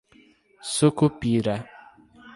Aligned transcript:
Sucupira 0.73 1.55